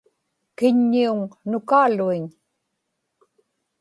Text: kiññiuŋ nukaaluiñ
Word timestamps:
kiññiuŋ 0.57 1.19
nukaaluiñ 1.49 2.23